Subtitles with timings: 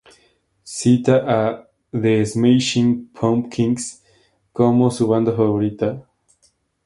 [0.63, 4.01] Cita a The Smashing Pumpkins
[4.51, 6.07] como su banda favorita.